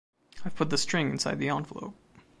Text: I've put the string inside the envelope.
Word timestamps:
I've 0.43 0.55
put 0.55 0.71
the 0.71 0.79
string 0.79 1.11
inside 1.11 1.37
the 1.37 1.49
envelope. 1.49 1.93